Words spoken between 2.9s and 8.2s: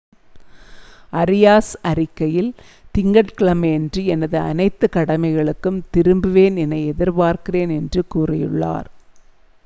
திங்கட் கிழமையன்று எனது அனைத்து கடமைகளுக்கும் திரும்புவேன் என எதிர்பார்க்கிறேன்" என்று